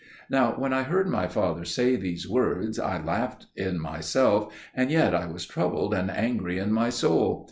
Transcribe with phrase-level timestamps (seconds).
[0.31, 5.13] Now when I heard my father say these words, I laughed in myself, and yet
[5.13, 7.39] I was troubled and angry in my soul.